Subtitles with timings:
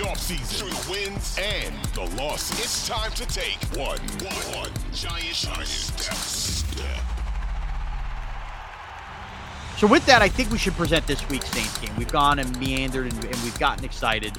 [0.00, 5.34] Offseason to the wins and the losses, it's time to take one, one, one giant,
[5.34, 6.14] giant step.
[6.14, 7.04] step.
[9.76, 11.94] So with that, I think we should present this week's Saints game.
[11.96, 14.38] We've gone and meandered and, and we've gotten excited.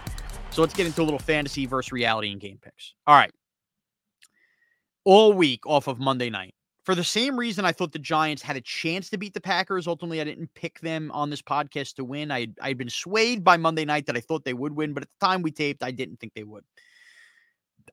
[0.52, 2.94] So let's get into a little fantasy versus reality and game picks.
[3.08, 3.32] All right.
[5.04, 6.54] All week off of Monday night.
[6.84, 9.88] For the same reason I thought the Giants had a chance to beat the Packers.
[9.88, 12.32] Ultimately, I didn't pick them on this podcast to win.
[12.32, 15.10] I I'd been swayed by Monday night that I thought they would win, but at
[15.10, 16.64] the time we taped, I didn't think they would.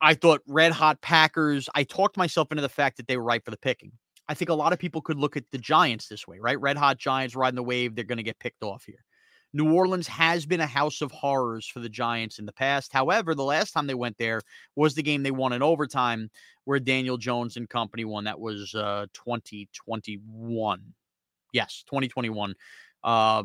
[0.00, 1.68] I thought red hot Packers.
[1.74, 3.92] I talked myself into the fact that they were right for the picking.
[4.28, 6.60] I think a lot of people could look at the Giants this way, right?
[6.60, 7.94] Red hot Giants riding the wave.
[7.94, 9.04] They're going to get picked off here.
[9.52, 12.92] New Orleans has been a house of horrors for the Giants in the past.
[12.92, 14.42] However, the last time they went there
[14.76, 16.30] was the game they won in overtime
[16.64, 18.24] where Daniel Jones and company won.
[18.24, 20.82] That was uh 2021.
[21.52, 22.54] Yes, 2021
[23.04, 23.44] uh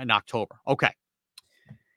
[0.00, 0.56] in October.
[0.66, 0.92] Okay.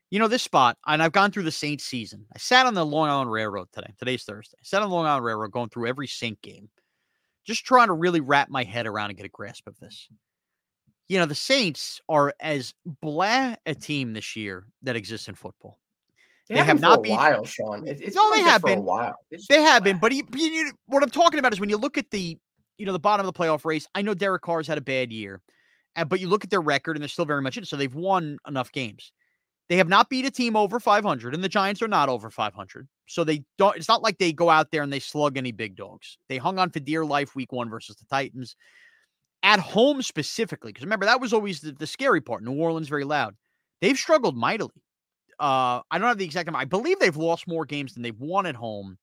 [0.10, 2.26] You know, this spot, and I've gone through the Saints season.
[2.36, 3.94] I sat on the Long Island Railroad today.
[3.98, 4.58] Today's Thursday.
[4.60, 6.70] I sat on the Long Island Railroad going through every Saint game,
[7.46, 10.10] just trying to really wrap my head around and get a grasp of this
[11.12, 15.78] you know, the Saints are as blah a team this year that exists in football.
[16.48, 17.86] They, they have not a been while, Shaun.
[17.86, 19.18] It, it's no, they have been a while.
[19.30, 21.98] It's they have been, but he, you, what I'm talking about is when you look
[21.98, 22.38] at the,
[22.78, 23.86] you know, the bottom of the playoff race.
[23.94, 25.42] I know Derek Carr's had a bad year,
[26.08, 27.66] but you look at their record and they're still very much in.
[27.66, 29.12] So they've won enough games.
[29.68, 32.88] They have not beat a team over 500, and the Giants are not over 500.
[33.08, 33.76] So they don't.
[33.76, 36.18] It's not like they go out there and they slug any big dogs.
[36.30, 38.56] They hung on for dear life week one versus the Titans
[39.44, 42.44] at home specifically, because remember that was always the, the, scary part.
[42.44, 43.36] New Orleans very loud.
[43.82, 44.74] They've struggled mightily.
[45.40, 46.60] Uh, I don't have the exact number.
[46.60, 48.98] I believe they've lost more games than they've won at home.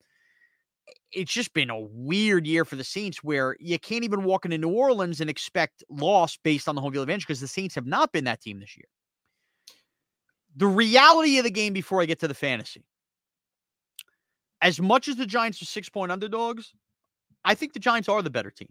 [1.10, 4.58] It's just been a weird year for the Saints where you can't even walk into
[4.58, 7.86] New Orleans and expect loss based on the home field advantage because the Saints have
[7.86, 8.86] not been that team this year.
[10.56, 12.84] The reality of the game before I get to the fantasy.
[14.60, 16.72] As much as the Giants are six point underdogs,
[17.44, 18.68] I think the Giants are the better team.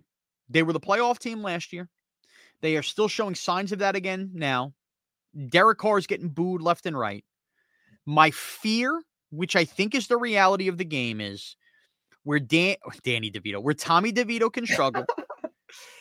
[0.49, 1.89] They were the playoff team last year.
[2.61, 4.73] They are still showing signs of that again now.
[5.49, 7.23] Derek Carr is getting booed left and right.
[8.05, 11.55] My fear, which I think is the reality of the game, is
[12.23, 15.05] where Dan Danny DeVito, where Tommy DeVito can struggle,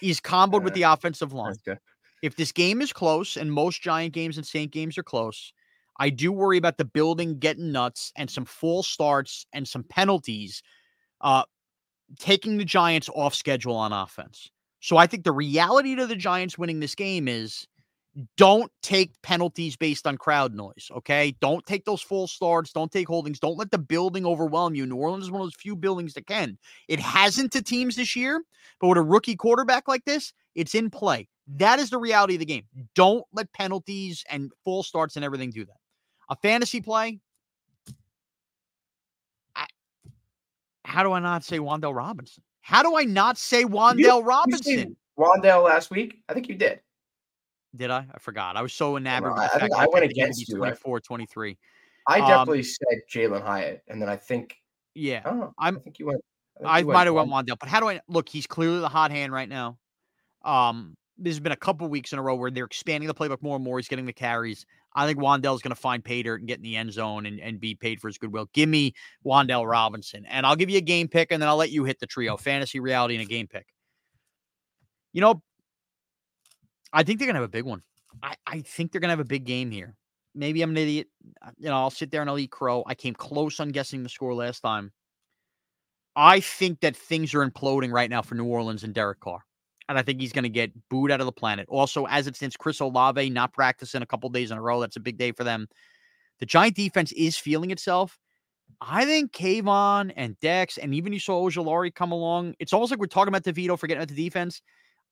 [0.00, 1.56] he's comboed with the offensive line.
[2.22, 5.52] If this game is close, and most Giant games and Saint games are close,
[5.98, 10.62] I do worry about the building getting nuts and some false starts and some penalties
[11.20, 11.44] uh,
[12.18, 14.50] taking the Giants off schedule on offense.
[14.80, 17.66] So I think the reality to the Giants winning this game is
[18.36, 20.90] don't take penalties based on crowd noise.
[20.90, 21.36] Okay.
[21.40, 22.72] Don't take those full starts.
[22.72, 23.38] Don't take holdings.
[23.38, 24.86] Don't let the building overwhelm you.
[24.86, 26.56] New Orleans is one of those few buildings that can.
[26.88, 28.42] It hasn't to teams this year,
[28.80, 31.28] but with a rookie quarterback like this, it's in play.
[31.56, 32.64] That is the reality of the game.
[32.94, 35.76] Don't let penalties and full starts and everything do that.
[36.30, 37.20] A fantasy play.
[40.86, 42.44] How do I not say Wan'Dale Robinson?
[42.60, 44.78] How do I not say Wan'Dale you, Robinson?
[44.78, 46.22] You Wan'Dale last week?
[46.28, 46.80] I think you did.
[47.74, 48.06] Did I?
[48.12, 48.56] I forgot.
[48.56, 49.32] I was so enamored.
[49.36, 50.56] I, I, I went against you.
[50.56, 51.58] 24, 23.
[52.06, 54.56] I um definitely um, said Jalin Hyatt, and then I think.
[54.94, 56.20] Yeah, I I'm, I think you went.
[56.64, 58.28] I, I might have went Wan'Dale, but how do I look?
[58.28, 59.78] He's clearly the hot hand right now.
[60.44, 63.56] Um, there's been a couple weeks in a row where they're expanding the playbook more
[63.56, 63.78] and more.
[63.78, 64.66] He's getting the carries.
[64.94, 67.40] I think Wan'Dale's going to find pay dirt and get in the end zone and,
[67.40, 68.48] and be paid for his goodwill.
[68.52, 71.70] Give me Wan'Dale Robinson, and I'll give you a game pick, and then I'll let
[71.70, 73.66] you hit the trio: fantasy, reality, and a game pick.
[75.12, 75.42] You know,
[76.92, 77.82] I think they're going to have a big one.
[78.22, 79.94] I, I think they're going to have a big game here.
[80.34, 81.08] Maybe I'm an idiot.
[81.42, 82.84] Uh, you know, I'll sit there and I'll eat crow.
[82.86, 84.92] I came close on guessing the score last time.
[86.14, 89.40] I think that things are imploding right now for New Orleans and Derek Carr.
[89.88, 91.66] And I think he's going to get booed out of the planet.
[91.68, 94.80] Also, as it stands, Chris Olave not practicing a couple days in a row.
[94.80, 95.68] That's a big day for them.
[96.40, 98.18] The Giant defense is feeling itself.
[98.80, 102.54] I think Kayvon and Dex, and even you saw Ojulari come along.
[102.58, 104.60] It's almost like we're talking about DeVito forgetting about the defense.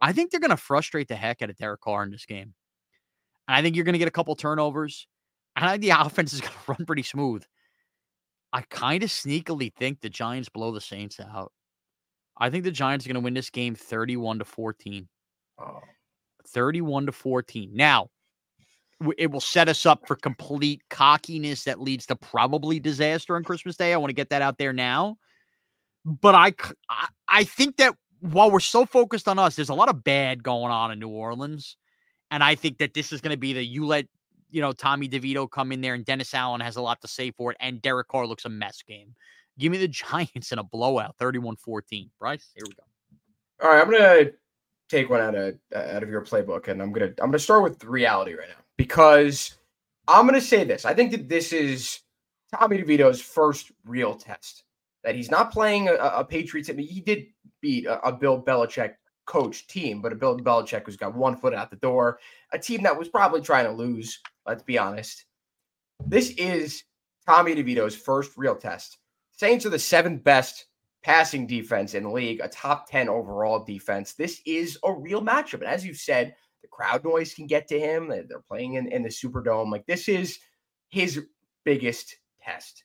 [0.00, 2.53] I think they're going to frustrate the heck out of Derek Carr in this game.
[3.49, 5.06] And I think you're going to get a couple turnovers.
[5.56, 7.44] And I think the offense is going to run pretty smooth.
[8.53, 11.53] I kind of sneakily think the Giants blow the Saints out.
[12.36, 15.08] I think the Giants are going to win this game 31 to 14.
[15.58, 15.81] Oh.
[16.48, 17.70] 31 to 14.
[17.72, 18.08] Now,
[19.16, 23.76] it will set us up for complete cockiness that leads to probably disaster on Christmas
[23.76, 23.92] Day.
[23.92, 25.16] I want to get that out there now.
[26.04, 26.52] But I,
[27.28, 30.70] I think that while we're so focused on us, there's a lot of bad going
[30.70, 31.76] on in New Orleans.
[32.30, 34.06] And I think that this is going to be the you let,
[34.50, 37.30] you know, Tommy DeVito come in there and Dennis Allen has a lot to say
[37.30, 37.56] for it.
[37.60, 39.14] And Derek Carr looks a mess game.
[39.58, 42.10] Give me the Giants in a blowout, 31 14.
[42.18, 42.82] Bryce, here we go.
[43.66, 43.80] All right.
[43.80, 44.34] I'm to
[44.88, 47.62] take one out of uh, out of your playbook and I'm to I'm to start
[47.62, 49.54] with reality right now because
[50.08, 50.84] I'm to say this.
[50.84, 52.00] I think that this is
[52.54, 54.64] Tommy DeVito's first real test.
[55.02, 56.70] That he's not playing a, a Patriots.
[56.70, 57.26] I mean, he did
[57.60, 58.94] beat a, a Bill Belichick
[59.26, 62.18] coach team, but a Bill Belichick who's got one foot out the door,
[62.52, 64.20] a team that was probably trying to lose.
[64.46, 65.24] Let's be honest.
[66.06, 66.84] This is
[67.26, 68.98] Tommy DeVito's first real test.
[69.36, 70.66] Saints are the seventh best
[71.02, 74.14] passing defense in the league, a top 10 overall defense.
[74.14, 75.54] This is a real matchup.
[75.54, 78.08] And as you said, the crowd noise can get to him.
[78.08, 79.70] They're playing in, in the Superdome.
[79.70, 80.38] Like, this is
[80.88, 81.20] his
[81.64, 82.84] biggest test.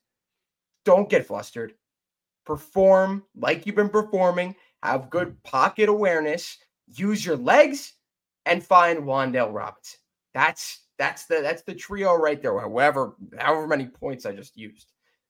[0.86, 1.74] Don't get flustered.
[2.46, 6.58] Perform like you've been performing have good pocket awareness,
[6.88, 7.94] use your legs,
[8.46, 10.00] and find Wan'Dale Robinson.
[10.34, 12.60] That's that's the that's the trio right there.
[12.60, 14.92] However, however many points I just used.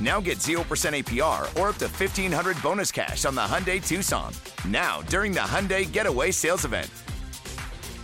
[0.00, 4.32] Now get 0% APR or up to 1500 bonus cash on the Hyundai Tucson.
[4.66, 6.90] Now, during the Hyundai Getaway Sales Event.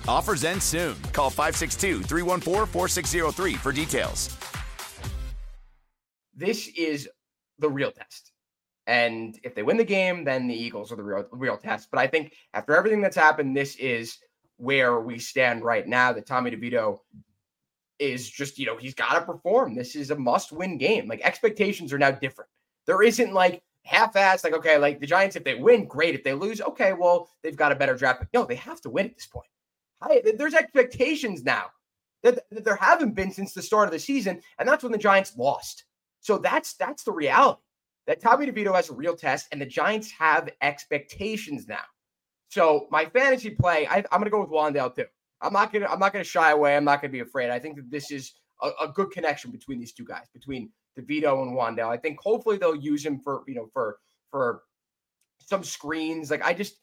[0.06, 0.96] Offers end soon.
[1.12, 4.36] Call 562 314 4603 for details.
[6.36, 7.08] This is
[7.58, 8.32] the real test.
[8.86, 11.88] And if they win the game, then the Eagles are the real, real test.
[11.90, 14.18] But I think after everything that's happened, this is
[14.56, 16.98] where we stand right now that Tommy DeVito
[17.98, 19.74] is just, you know, he's got to perform.
[19.74, 21.08] This is a must win game.
[21.08, 22.50] Like expectations are now different.
[22.86, 26.14] There isn't like half assed, like, okay, like the Giants, if they win, great.
[26.14, 28.20] If they lose, okay, well, they've got a better draft.
[28.20, 29.46] But no, they have to win at this point.
[30.00, 31.66] I, there's expectations now
[32.22, 34.40] that, that there haven't been since the start of the season.
[34.58, 35.84] And that's when the Giants lost.
[36.20, 37.60] So that's that's the reality
[38.06, 41.82] that Tommy DeVito has a real test, and the Giants have expectations now.
[42.48, 45.06] So my fantasy play, I, am going to go with Wan'Dale too.
[45.44, 46.76] I'm not gonna I'm not gonna shy away.
[46.76, 47.50] I'm not gonna be afraid.
[47.50, 48.32] I think that this is
[48.62, 51.88] a, a good connection between these two guys, between DeVito and Wan'Dale.
[51.88, 53.98] I think hopefully they'll use him for you know for
[54.30, 54.62] for
[55.38, 56.30] some screens.
[56.30, 56.76] Like I just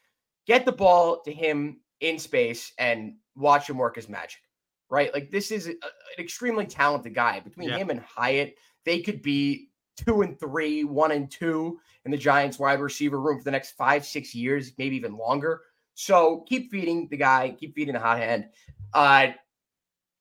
[0.46, 4.42] get the ball to him in space and watch him work his magic.
[4.90, 5.14] Right?
[5.14, 7.40] Like this is a, an extremely talented guy.
[7.40, 7.78] Between yeah.
[7.78, 12.60] him and Hyatt, they could be two and three, one and two in the Giants
[12.60, 15.62] wide receiver room for the next five, six years, maybe even longer.
[15.96, 18.50] So keep feeding the guy, keep feeding the hot hand.
[18.94, 19.28] Uh,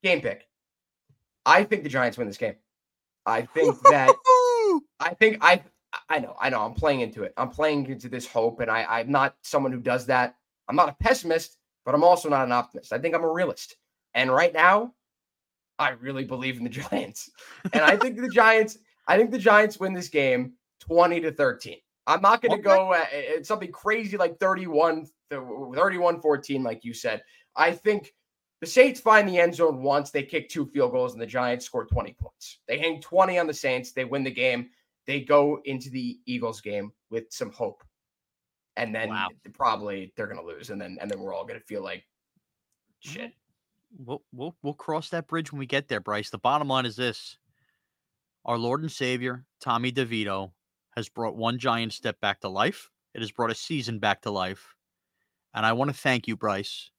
[0.02, 0.46] game pick.
[1.46, 2.56] I think the Giants win this game.
[3.26, 4.10] I think that
[5.00, 5.62] I think I
[6.08, 6.60] I know, I know.
[6.60, 7.32] I'm playing into it.
[7.36, 10.36] I'm playing into this hope, and I, I'm not someone who does that.
[10.68, 12.92] I'm not a pessimist, but I'm also not an optimist.
[12.92, 13.76] I think I'm a realist.
[14.14, 14.94] And right now,
[15.78, 17.30] I really believe in the Giants.
[17.72, 21.78] And I think the Giants, I think the Giants win this game 20 to 13.
[22.06, 26.92] I'm not going to go at, at something crazy like 31 31 14, like you
[26.92, 27.22] said.
[27.56, 28.12] I think
[28.60, 30.10] the Saints find the end zone once.
[30.10, 32.58] They kick two field goals, and the Giants score 20 points.
[32.68, 33.92] They hang 20 on the Saints.
[33.92, 34.70] They win the game.
[35.06, 37.82] They go into the Eagles game with some hope.
[38.76, 39.28] And then wow.
[39.54, 40.70] probably they're going to lose.
[40.70, 42.04] And then, and then we're all going to feel like
[43.00, 43.32] shit.
[43.98, 46.30] We'll, we'll, we'll cross that bridge when we get there, Bryce.
[46.30, 47.38] The bottom line is this
[48.44, 50.52] our Lord and Savior, Tommy DeVito,
[50.96, 52.90] has brought one giant step back to life.
[53.14, 54.74] It has brought a season back to life.
[55.54, 56.90] And I want to thank you, Bryce.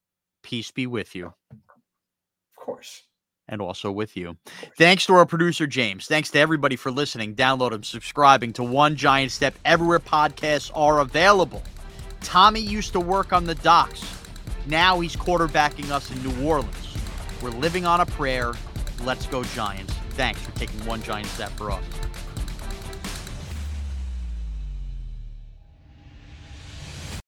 [0.43, 1.27] Peace be with you.
[1.51, 3.03] Of course.
[3.47, 4.37] And also with you.
[4.77, 6.07] Thanks to our producer, James.
[6.07, 11.63] Thanks to everybody for listening, downloading, subscribing to One Giant Step everywhere podcasts are available.
[12.21, 14.03] Tommy used to work on the docks.
[14.67, 16.97] Now he's quarterbacking us in New Orleans.
[17.41, 18.53] We're living on a prayer.
[19.03, 19.93] Let's go, Giants.
[20.11, 21.83] Thanks for taking one giant step for us.